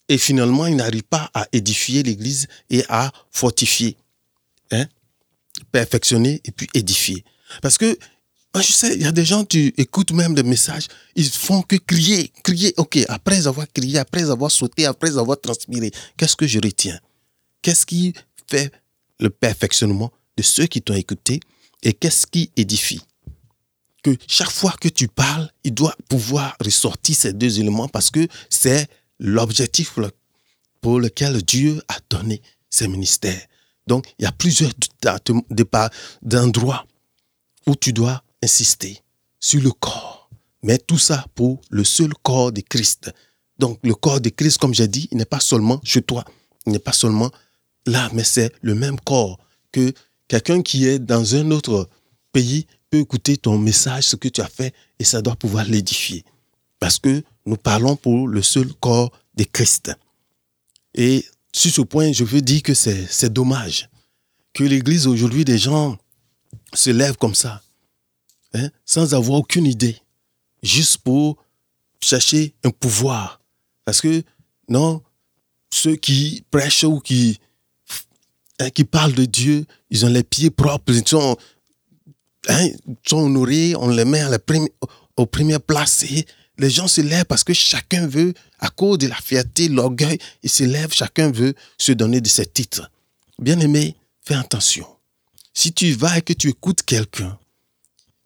[0.09, 3.95] Et finalement, ils n'arrivent pas à édifier l'église et à fortifier,
[4.71, 4.87] hein?
[5.71, 7.23] perfectionner et puis édifier.
[7.61, 7.97] Parce que
[8.55, 11.63] ah, je sais, il y a des gens, tu écoutes même des messages, ils font
[11.63, 12.73] que crier, crier.
[12.77, 16.99] Ok, après avoir crié, après avoir sauté, après avoir transpiré, qu'est-ce que je retiens?
[17.63, 18.13] Qu'est-ce qui
[18.47, 18.71] fait
[19.19, 21.39] le perfectionnement de ceux qui t'ont écouté
[21.81, 23.01] et qu'est-ce qui édifie?
[24.03, 28.27] Que chaque fois que tu parles, il doit pouvoir ressortir ces deux éléments parce que
[28.49, 28.87] c'est
[29.19, 29.97] l'objectif
[30.81, 33.41] pour lequel Dieu a donné ces ministères.
[33.87, 34.71] Donc, il y a plusieurs
[36.21, 36.85] d'endroits
[37.65, 38.99] où tu dois insister
[39.39, 40.29] sur le corps.
[40.61, 43.11] Mais tout ça pour le seul corps de Christ.
[43.59, 46.23] Donc, le corps de Christ, comme j'ai dit, il n'est pas seulement chez toi.
[46.65, 47.31] Il n'est pas seulement
[47.85, 49.39] là, mais c'est le même corps
[49.71, 49.93] que
[50.27, 51.89] quelqu'un qui est dans un autre
[52.31, 56.23] pays peut écouter ton message, ce que tu as fait, et ça doit pouvoir l'édifier.
[56.79, 59.91] Parce que nous parlons pour le seul corps de Christ.
[60.93, 63.89] Et sur ce point, je veux dire que c'est dommage
[64.53, 65.97] que l'Église aujourd'hui, des gens
[66.73, 67.62] se lèvent comme ça,
[68.53, 69.97] hein, sans avoir aucune idée,
[70.61, 71.37] juste pour
[71.99, 73.39] chercher un pouvoir.
[73.85, 74.23] Parce que,
[74.69, 75.01] non,
[75.71, 77.39] ceux qui prêchent ou qui,
[78.59, 81.37] hein, qui parlent de Dieu, ils ont les pieds propres, ils sont,
[82.47, 82.67] hein,
[83.05, 84.39] sont honorés, on les met à la
[85.17, 86.05] aux premières places.
[86.57, 90.49] Les gens se lèvent parce que chacun veut, à cause de la fierté, l'orgueil, ils
[90.49, 92.89] se lèvent, chacun veut se donner de ses titres.
[93.39, 94.87] Bien aimé, fais attention.
[95.53, 97.37] Si tu vas et que tu écoutes quelqu'un,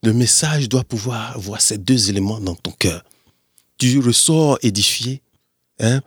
[0.03, 3.03] le message doit pouvoir avoir ces deux éléments dans ton cœur.
[3.77, 5.21] Tu ressors édifié
[5.79, 6.01] hein,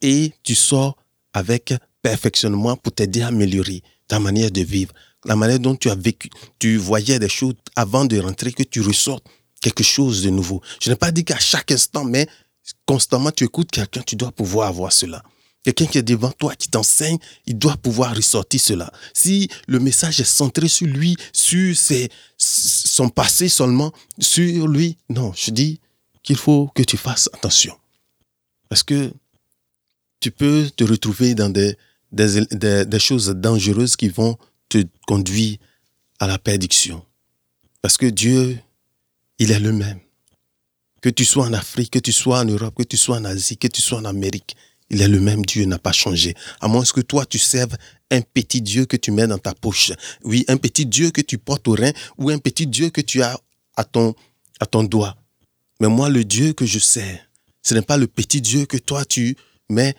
[0.00, 0.96] et tu sors
[1.32, 4.92] avec perfectionnement pour t'aider à améliorer ta manière de vivre,
[5.24, 6.30] la manière dont tu as vécu.
[6.58, 9.24] Tu voyais des choses avant de rentrer, que tu ressortes
[9.60, 10.62] quelque chose de nouveau.
[10.80, 12.26] Je n'ai pas dit qu'à chaque instant, mais
[12.86, 15.22] constamment tu écoutes quelqu'un, tu dois pouvoir avoir cela.
[15.64, 18.92] Quelqu'un qui est devant toi, qui t'enseigne, il doit pouvoir ressortir cela.
[19.12, 25.32] Si le message est centré sur lui, sur ses, son passé seulement, sur lui, non,
[25.36, 25.80] je dis
[26.22, 27.76] qu'il faut que tu fasses attention.
[28.68, 29.12] Parce que
[30.20, 31.76] tu peux te retrouver dans des,
[32.12, 34.36] des, des choses dangereuses qui vont
[34.68, 35.58] te conduire
[36.18, 37.04] à la perdition.
[37.82, 38.58] Parce que Dieu,
[39.38, 40.00] il est le même.
[41.00, 43.56] Que tu sois en Afrique, que tu sois en Europe, que tu sois en Asie,
[43.56, 44.56] que tu sois en Amérique,
[44.90, 46.34] il est le même Dieu, n'a pas changé.
[46.60, 47.76] À moins que toi, tu serves
[48.10, 49.92] un petit Dieu que tu mets dans ta poche.
[50.24, 53.22] Oui, un petit Dieu que tu portes au rein ou un petit Dieu que tu
[53.22, 53.38] as
[53.76, 54.14] à ton,
[54.84, 55.16] doigt.
[55.80, 57.20] Mais moi, le Dieu que je sers,
[57.62, 59.36] ce n'est pas le petit Dieu que toi, tu
[59.68, 59.94] mets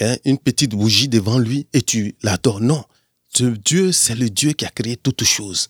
[0.00, 2.60] hein, une petite bougie devant lui et tu l'adores.
[2.60, 2.84] Non.
[3.28, 5.68] Ce Dieu, c'est le Dieu qui a créé toutes choses.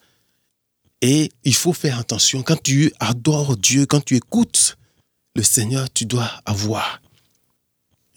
[1.03, 2.43] Et il faut faire attention.
[2.43, 4.79] Quand tu adores Dieu, quand tu écoutes
[5.35, 7.01] le Seigneur, tu dois avoir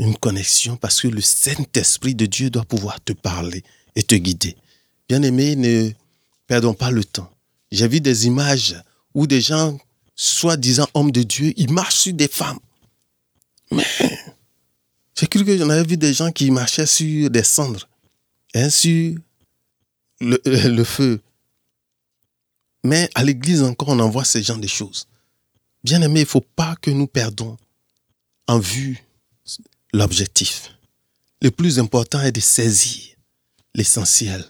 [0.01, 3.63] une connexion parce que le Saint-Esprit de Dieu doit pouvoir te parler
[3.95, 4.57] et te guider.
[5.07, 5.91] Bien-aimés, ne
[6.47, 7.31] perdons pas le temps.
[7.71, 8.75] J'ai vu des images
[9.13, 9.77] où des gens,
[10.15, 12.57] soi-disant hommes de Dieu, ils marchent sur des femmes.
[13.69, 13.85] Mais
[15.15, 17.87] j'ai cru que j'en avais vu des gens qui marchaient sur des cendres,
[18.55, 19.15] hein, sur
[20.19, 21.21] le, le feu.
[22.83, 25.05] Mais à l'église encore, on en voit ce genre de choses.
[25.83, 27.55] Bien-aimés, il ne faut pas que nous perdons
[28.47, 29.03] en vue
[29.93, 30.71] l'objectif.
[31.41, 33.15] Le plus important est de saisir
[33.73, 34.45] l'essentiel,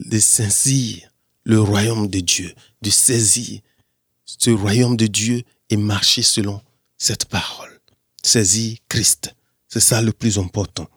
[0.00, 1.10] de saisir
[1.44, 3.60] le royaume de Dieu, de saisir
[4.24, 6.60] ce royaume de Dieu et marcher selon
[6.98, 7.80] cette parole.
[8.22, 9.34] Saisir Christ.
[9.68, 10.88] C'est ça le plus important.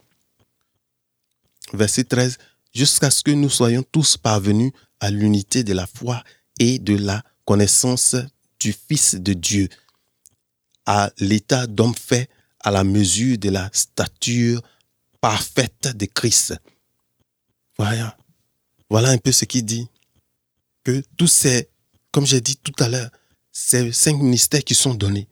[1.74, 2.38] Verset 13.
[2.74, 6.24] Jusqu'à ce que nous soyons tous parvenus à l'unité de la foi
[6.60, 8.16] et de la connaissance
[8.60, 9.70] du Fils de Dieu,
[10.86, 12.30] à l'état d'homme fait
[12.62, 14.62] à la mesure de la stature
[15.22, 16.56] parfaite de Christ.
[17.78, 18.18] Voilà.
[18.92, 19.88] Un peu ce qu'il dit.
[20.84, 21.70] Que tous ces,
[22.12, 23.10] comme j'ai dit tout à l'heure,
[23.52, 25.28] ces cinq ministères qui sont donnés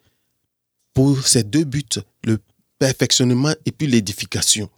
[0.93, 1.83] pour ces deux buts,
[2.23, 2.39] le
[2.79, 4.69] perfectionnement et puis l'édification.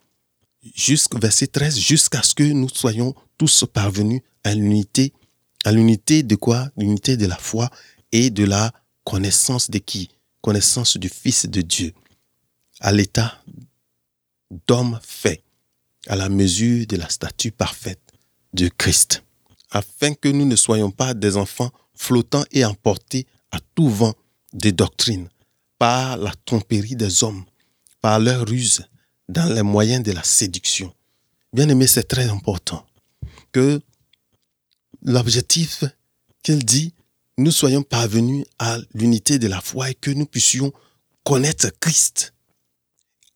[0.76, 5.14] Jusqu'au verset 13, jusqu'à ce que nous soyons tous parvenus à l'unité.
[5.66, 6.70] À l'unité de quoi?
[6.78, 7.70] L'unité de la foi
[8.12, 8.72] et de la
[9.04, 10.10] connaissance de qui?
[10.42, 11.94] Connaissance du Fils de Dieu
[12.80, 13.42] à l'état
[14.68, 15.44] d'homme fait,
[16.08, 18.02] à la mesure de la statue parfaite
[18.54, 19.24] de Christ,
[19.72, 24.14] afin que nous ne soyons pas des enfants flottants et emportés à tout vent
[24.54, 25.30] des doctrines,
[25.78, 27.46] par la tromperie des hommes,
[28.02, 28.88] par leur ruse,
[29.28, 30.94] dans les moyens de la séduction.
[31.54, 32.86] Bien aimé, c'est très important
[33.52, 33.82] que
[35.04, 35.84] l'objectif
[36.42, 36.94] qu'il dit,
[37.38, 40.74] nous soyons parvenus à l'unité de la foi et que nous puissions
[41.24, 42.34] connaître Christ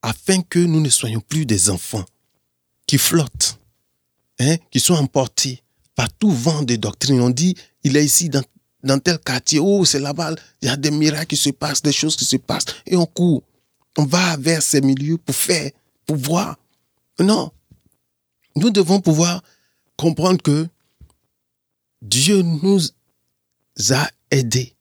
[0.04, 2.04] afin que nous ne soyons plus des enfants
[2.86, 3.58] qui flottent,
[4.38, 5.62] hein, qui sont emportés
[5.94, 7.22] par tout vent de doctrine.
[7.22, 10.90] On dit, il est ici dans, tel quartier, oh, c'est là-bas, il y a des
[10.90, 13.42] miracles qui se passent, des choses qui se passent, et on court.
[13.96, 15.70] On va vers ces milieux pour faire,
[16.04, 16.58] pour voir.
[17.18, 17.50] Non.
[18.56, 19.42] Nous devons pouvoir
[19.96, 20.68] comprendre que
[22.02, 22.80] Dieu nous
[23.90, 24.74] a aidés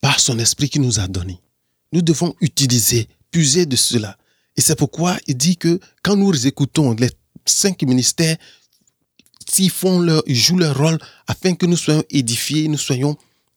[0.00, 1.38] par son esprit qui nous a donné.
[1.92, 4.16] Nous devons utiliser, puiser de cela.
[4.56, 7.10] Et c'est pourquoi il dit que quand nous écoutons les
[7.44, 8.36] cinq ministères,
[9.48, 13.16] s'ils font leur, jouent leur rôle afin que nous soyons édifiés, nous soyons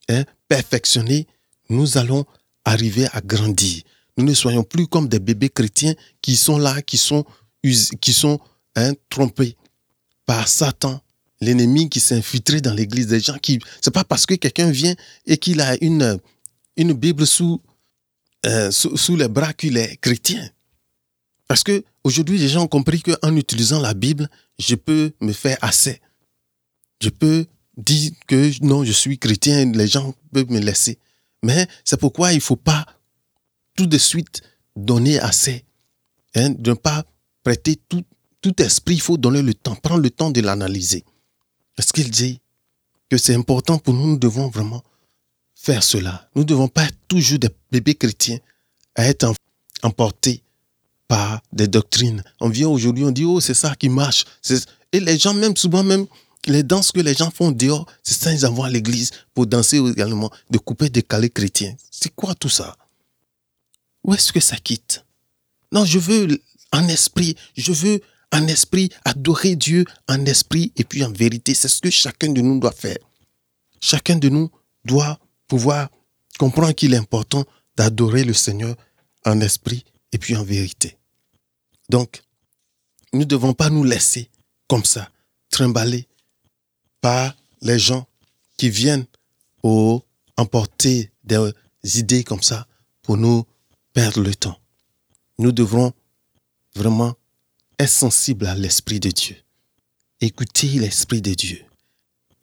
[0.10, 1.28] hein, perfectionnés,
[1.70, 2.26] nous allons
[2.66, 3.84] arriver à grandir.
[4.18, 7.26] Nous ne soyons plus comme des bébés chrétiens qui sont là, qui sont,
[8.02, 8.40] qui sont
[8.76, 9.56] hein, trompés
[10.26, 11.02] par Satan,
[11.42, 14.94] l'ennemi qui s'est infiltré dans l'église des gens qui c'est pas parce que quelqu'un vient
[15.26, 16.20] et qu'il a une
[16.80, 17.62] une Bible sous,
[18.46, 20.50] euh, sous, sous les bras qu'il est chrétien.
[21.50, 25.58] Parce que aujourd'hui, les gens ont compris qu'en utilisant la Bible, je peux me faire
[25.62, 26.00] assez.
[27.02, 31.00] Je peux dire que non, je suis chrétien, les gens peuvent me laisser.
[31.42, 32.86] Mais c'est pourquoi il ne faut pas
[33.76, 34.44] tout de suite
[34.76, 35.66] donner assez.
[36.36, 37.04] Hein, de ne pas
[37.44, 38.04] prêter tout,
[38.42, 41.04] tout esprit, il faut donner le temps, prendre le temps de l'analyser.
[41.76, 42.42] Parce qu'il dit
[43.10, 44.84] que c'est important pour nous, nous devons vraiment
[45.56, 46.30] faire cela.
[46.36, 48.38] Nous ne devons pas être toujours des bébés chrétiens
[48.94, 49.34] à être
[49.82, 50.44] emportés
[51.10, 52.24] par des doctrines.
[52.40, 54.24] On vient aujourd'hui, on dit, oh, c'est ça qui marche.
[54.94, 56.06] Et les gens, même souvent, même
[56.46, 60.58] les danses que les gens font dehors, c'est ça, ils l'église pour danser également, de
[60.60, 61.76] couper des calés chrétiens.
[61.92, 62.78] C'est quoi tout ça?
[64.04, 65.04] Où est-ce que ça quitte?
[65.72, 66.40] Non, je veux
[66.72, 71.56] en esprit, je veux en esprit adorer Dieu en esprit et puis en vérité.
[71.56, 72.98] C'est ce que chacun de nous doit faire.
[73.82, 74.52] Chacun de nous
[74.86, 75.90] doit pouvoir
[76.38, 77.46] comprendre qu'il est important
[77.76, 78.76] d'adorer le Seigneur
[79.26, 80.99] en esprit et puis en vérité.
[81.90, 82.22] Donc,
[83.14, 84.30] nous ne devons pas nous laisser
[84.68, 85.10] comme ça,
[85.50, 86.08] trimballer
[87.02, 88.08] par les gens
[88.58, 89.06] qui viennent
[89.62, 90.06] pour
[90.38, 91.52] emporter des
[91.84, 92.68] idées comme ça
[93.02, 93.46] pour nous
[93.94, 94.60] perdre le temps.
[95.40, 95.94] Nous devrons
[96.76, 97.16] vraiment
[97.80, 99.36] être sensibles à l'Esprit de Dieu,
[100.22, 101.66] écouter l'Esprit de Dieu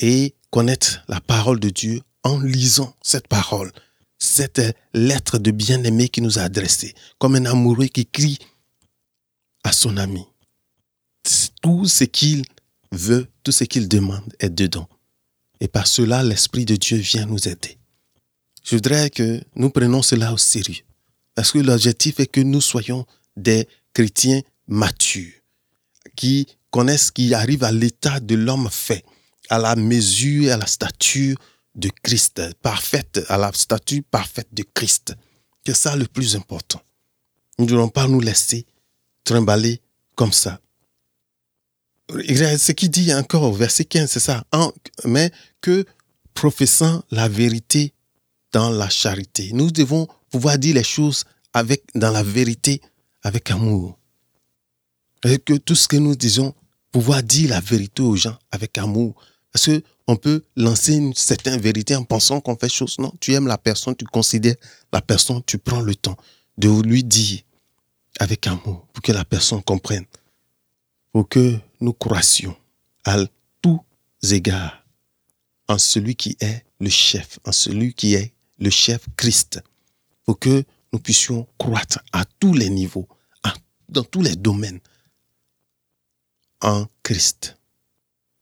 [0.00, 3.70] et connaître la parole de Dieu en lisant cette parole,
[4.18, 4.60] cette
[4.92, 8.38] lettre de bien-aimé qui nous a adressée, comme un amoureux qui crie
[9.66, 10.24] à son ami.
[11.60, 12.44] Tout ce qu'il
[12.92, 14.88] veut, tout ce qu'il demande est dedans.
[15.60, 17.76] Et par cela, l'Esprit de Dieu vient nous aider.
[18.62, 20.84] Je voudrais que nous prenions cela au sérieux.
[21.34, 25.32] Parce que l'objectif est que nous soyons des chrétiens matures,
[26.14, 29.04] qui connaissent, qui arrivent à l'état de l'homme fait,
[29.50, 31.36] à la mesure à la stature
[31.74, 35.14] de Christ, parfaite, à la statue parfaite de Christ.
[35.66, 36.80] C'est ça le plus important.
[37.58, 38.66] Nous ne devons pas nous laisser
[39.26, 39.82] trimballer
[40.14, 40.58] comme ça.
[42.08, 44.44] Ce qui dit encore au verset 15, c'est ça.
[45.04, 45.84] mais que
[46.32, 47.92] professant la vérité
[48.52, 49.50] dans la charité.
[49.52, 52.80] Nous devons pouvoir dire les choses avec, dans la vérité,
[53.22, 53.98] avec amour.
[55.24, 56.54] Et que tout ce que nous disons,
[56.92, 59.14] pouvoir dire la vérité aux gens avec amour.
[59.52, 62.96] Parce qu'on peut lancer une certaine vérité en pensant qu'on fait chose.
[62.98, 64.54] Non, tu aimes la personne, tu considères
[64.92, 66.16] la personne, tu prends le temps
[66.58, 67.40] de lui dire
[68.18, 70.04] avec amour pour que la personne comprenne.
[71.12, 72.56] Pour que nous croissions
[73.04, 73.18] à
[73.62, 73.80] tous
[74.30, 74.84] égards
[75.68, 79.62] en celui qui est le chef, en celui qui est le chef Christ.
[80.24, 83.08] Pour que nous puissions croître à tous les niveaux,
[83.88, 84.80] dans tous les domaines
[86.60, 87.56] en Christ.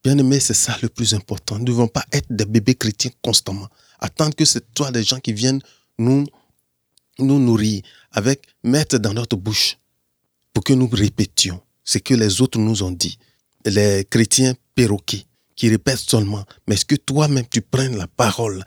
[0.03, 1.55] Bien aimé, c'est ça le plus important.
[1.55, 3.67] Nous ne devons pas être des bébés chrétiens constamment.
[3.99, 5.61] Attendre que c'est toi des gens qui viennent
[5.97, 6.25] nous,
[7.19, 9.77] nous nourrir avec mettre dans notre bouche
[10.53, 13.17] pour que nous répétions ce que les autres nous ont dit.
[13.65, 15.25] Les chrétiens perroquets
[15.55, 18.63] qui répètent seulement, mais est-ce que toi-même tu prennes la parole,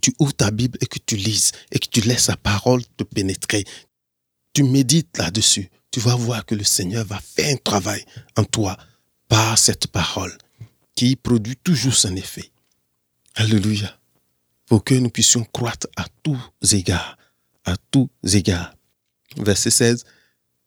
[0.00, 3.04] tu ouvres ta Bible et que tu lises et que tu laisses la parole te
[3.04, 3.64] pénétrer?
[4.52, 5.70] Tu médites là-dessus.
[5.90, 8.04] Tu vas voir que le Seigneur va faire un travail
[8.36, 8.76] en toi
[9.28, 10.36] par cette parole
[10.94, 12.50] qui produit toujours son effet.
[13.34, 13.96] Alléluia.
[14.66, 16.38] Pour que nous puissions croître à tous
[16.72, 17.16] égards,
[17.70, 18.74] à tous égards.
[19.36, 20.04] Verset 16.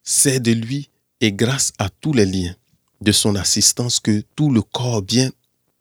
[0.04, 0.90] C'est de lui
[1.22, 2.56] et grâce à tous les liens
[3.02, 5.30] de son assistance que tout le corps bien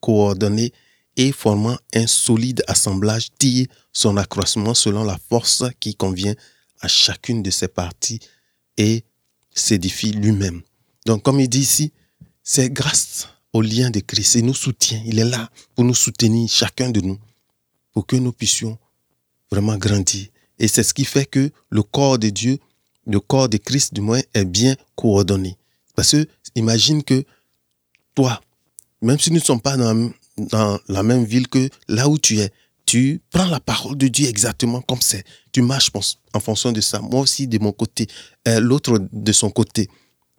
[0.01, 0.73] coordonné
[1.17, 6.35] et formant un solide assemblage tire son accroissement selon la force qui convient
[6.81, 8.21] à chacune de ses parties
[8.77, 9.05] et
[9.55, 10.63] s'édifie lui-même.
[11.07, 11.93] Donc, comme il dit ici,
[12.43, 14.37] c'est grâce au lien de Christ.
[14.37, 15.03] Il nous soutient.
[15.07, 17.19] Il est là pour nous soutenir, chacun de nous,
[17.93, 18.79] pour que nous puissions
[19.51, 20.29] vraiment grandir.
[20.63, 22.59] Et c'est ce qui fait que le corps de Dieu,
[23.07, 25.59] le corps de Christ du moins, est bien coordonné.
[25.97, 27.25] Parce que imagine que
[28.15, 28.41] toi,
[29.03, 32.51] même si nous ne sommes pas dans, la même ville que là où tu es,
[32.87, 35.25] tu prends la parole de Dieu exactement comme c'est.
[35.51, 35.91] Tu marches
[36.33, 37.01] en fonction de ça.
[37.01, 38.07] Moi aussi de mon côté,
[38.47, 39.91] euh, l'autre de son côté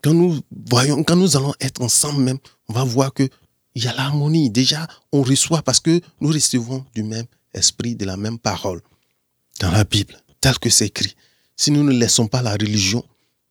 [0.02, 3.28] quand nous voyons, quand nous allons être ensemble même, on va voir que
[3.76, 4.50] il y a l'harmonie.
[4.50, 8.82] Déjà, on reçoit parce que nous recevons du même esprit, de la même parole
[9.60, 11.16] dans la Bible, tel que c'est écrit.
[11.56, 13.06] Si nous ne laissons pas la religion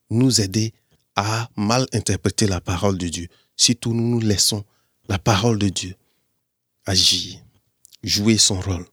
[0.09, 0.73] nous aider
[1.15, 4.63] à mal interpréter la parole de Dieu, si tout nous nous laissons
[5.09, 5.95] la parole de Dieu
[6.85, 7.39] agir,
[8.03, 8.85] jouer son rôle.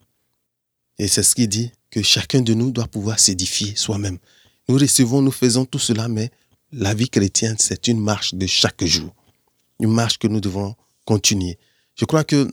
[0.98, 4.18] Et c'est ce qui dit que chacun de nous doit pouvoir s'édifier soi-même.
[4.68, 6.30] Nous recevons, nous faisons tout cela, mais
[6.72, 9.12] la vie chrétienne, c'est une marche de chaque jour.
[9.80, 11.58] Une marche que nous devons continuer.
[11.96, 12.48] Je crois que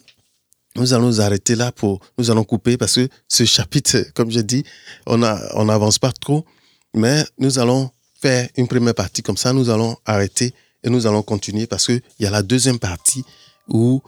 [0.78, 4.40] nous allons nous arrêter là pour, nous allons couper parce que ce chapitre, comme je
[4.40, 4.64] dis,
[5.06, 6.46] on n'avance pas trop,
[6.94, 7.90] mais nous allons
[8.22, 10.54] faire une première partie comme ça, nous allons arrêter
[10.84, 13.24] et nous allons continuer parce qu'il y a la deuxième partie
[13.68, 14.02] où,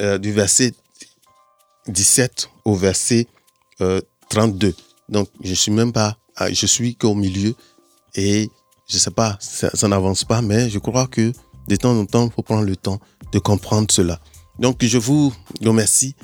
[0.00, 0.72] euh, du verset
[1.88, 3.26] 17 au verset
[4.28, 4.68] 32.
[4.68, 4.72] Euh,
[5.08, 6.16] Donc, je suis même pas,
[6.50, 7.54] je suis qu'au milieu
[8.14, 8.50] et
[8.88, 11.32] je sais pas, ça, n'avance pas, mais je crois que
[11.68, 13.00] de temps en temps, il faut prendre le temps
[13.32, 14.20] de comprendre cela.
[14.58, 15.32] Donc, je vous
[15.62, 16.14] remercie.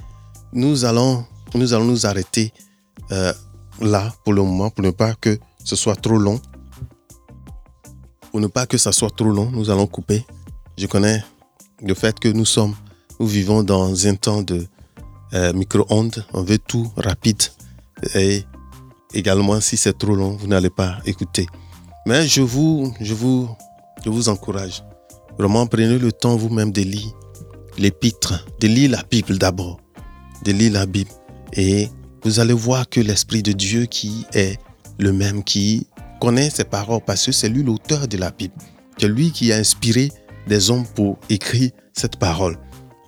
[0.52, 1.24] Nous allons
[1.54, 2.52] nous, allons nous arrêter
[3.10, 3.32] euh,
[3.80, 6.40] là pour le moment, pour ne pas que ce soit trop long.
[8.30, 10.24] Pour ne pas que ça soit trop long, nous allons couper.
[10.78, 11.24] Je connais
[11.82, 12.74] le fait que nous sommes,
[13.18, 14.66] nous vivons dans un temps de
[15.34, 16.24] euh, micro-ondes.
[16.32, 17.42] On veut tout rapide.
[18.14, 18.44] Et
[19.12, 21.46] également, si c'est trop long, vous n'allez pas écouter.
[22.06, 23.48] Mais je vous, je vous,
[24.04, 24.84] je vous encourage.
[25.36, 27.12] Vraiment, prenez le temps vous-même de lire
[27.80, 29.80] l'épître, de lire la Bible d'abord,
[30.44, 31.10] de lire la Bible.
[31.54, 31.88] Et
[32.22, 34.58] vous allez voir que l'Esprit de Dieu qui est
[34.98, 35.86] le même, qui
[36.20, 38.54] connaît ses paroles, parce que c'est lui l'auteur de la Bible.
[38.98, 40.12] C'est lui qui a inspiré
[40.46, 42.58] des hommes pour écrire cette parole.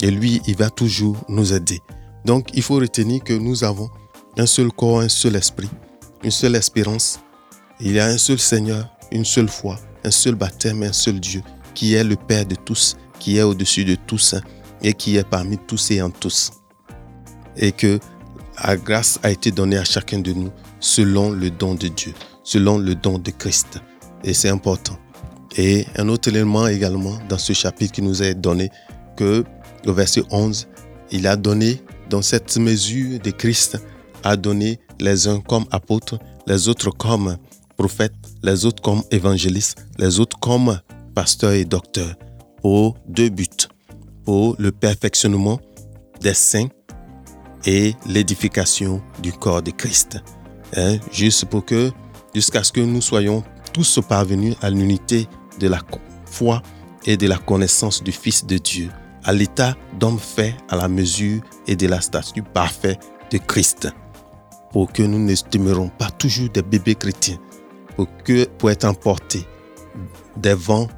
[0.01, 1.79] Et lui, il va toujours nous aider.
[2.25, 3.91] Donc, il faut retenir que nous avons
[4.39, 5.69] un seul corps, un seul esprit,
[6.25, 7.21] une seule espérance.
[7.79, 11.43] Il y a un seul Seigneur, une seule foi, un seul baptême, un seul Dieu,
[11.75, 14.35] qui est le Père de tous, qui est au-dessus de tous
[14.83, 16.53] et qui est parmi tous et en tous.
[17.57, 17.99] Et que
[18.65, 22.13] la grâce a été donnée à chacun de nous selon le don de Dieu,
[22.43, 23.81] selon le don de Christ.
[24.25, 24.99] Et c'est important.
[25.57, 28.71] Et un autre élément également dans ce chapitre qui nous est donné,
[29.17, 29.45] que
[29.85, 30.69] le verset 11,
[31.11, 33.79] il a donné dans cette mesure de Christ,
[34.25, 37.37] a donné les uns comme apôtres, les autres comme
[37.77, 40.81] prophètes, les autres comme évangélistes, les autres comme
[41.15, 42.15] pasteurs et docteurs,
[42.61, 43.47] pour deux buts,
[44.25, 45.61] pour le perfectionnement
[46.21, 46.69] des saints
[47.65, 50.19] et l'édification du corps de Christ.
[50.77, 51.91] Hein, juste pour que,
[52.35, 53.43] jusqu'à ce que nous soyons
[53.73, 55.27] tous parvenus à l'unité
[55.59, 55.81] de la
[56.25, 56.63] foi
[57.05, 58.91] et de la connaissance du Fils de Dieu,
[59.25, 63.01] à l'état d'homme fait à la mesure et de la statue parfaite
[63.31, 63.89] de Christ,
[64.73, 67.39] pour que nous ne demeurons pas toujours des bébés chrétiens,
[67.97, 69.47] pour, que, pour être emportés
[70.37, 70.89] des vents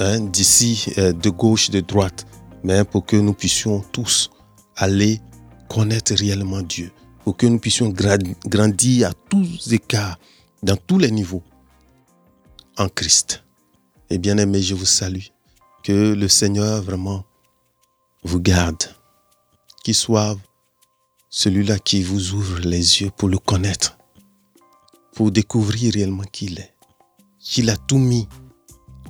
[0.00, 2.26] hein, d'ici, euh, de gauche, de droite,
[2.62, 4.30] mais pour que nous puissions tous
[4.76, 5.20] aller
[5.68, 6.90] connaître réellement Dieu,
[7.24, 10.18] pour que nous puissions grandir à tous écarts,
[10.62, 11.42] dans tous les niveaux,
[12.76, 13.44] en Christ.
[14.10, 15.26] Et eh bien aimé, je vous salue.
[15.82, 17.24] Que le Seigneur vraiment
[18.24, 18.82] vous garde.
[19.84, 20.36] Qu'il soit
[21.30, 23.98] celui-là qui vous ouvre les yeux pour le connaître,
[25.14, 26.74] pour découvrir réellement qui il est.
[27.38, 28.26] Qu'il a tout mis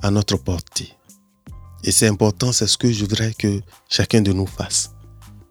[0.01, 0.93] à notre portée.
[1.83, 4.91] Et c'est important, c'est ce que je voudrais que chacun de nous fasse.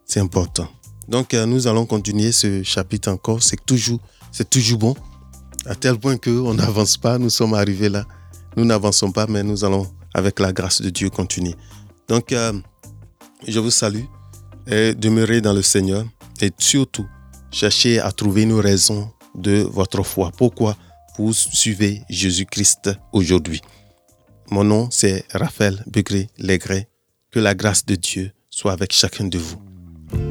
[0.04, 0.68] C'est important.
[1.08, 3.42] Donc euh, nous allons continuer ce chapitre encore.
[3.42, 4.96] C'est toujours, c'est toujours bon.
[5.66, 8.04] À tel point qu'on n'avance pas, nous sommes arrivés là.
[8.56, 11.54] Nous n'avançons pas, mais nous allons, avec la grâce de Dieu, continuer.
[12.08, 12.52] Donc, euh,
[13.46, 14.04] je vous salue
[14.66, 16.04] et demeurez dans le Seigneur
[16.40, 17.06] et surtout,
[17.50, 20.30] cherchez à trouver une raison de votre foi.
[20.36, 20.76] Pourquoi
[21.18, 23.60] vous suivez Jésus-Christ aujourd'hui?
[24.50, 26.88] Mon nom, c'est Raphaël Begré Legré.
[27.30, 29.60] Que la grâce de Dieu soit avec chacun de vous.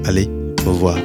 [0.04, 0.28] Allez,
[0.66, 0.98] au revoir.